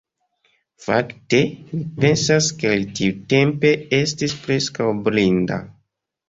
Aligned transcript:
Fakte, 0.85 1.41
mi 1.73 1.81
pensas 2.05 2.47
ke 2.63 2.71
li 2.77 2.87
tiutempe 3.01 3.75
estis 3.99 4.35
preskaŭ 4.47 4.89
blinda. 5.05 5.61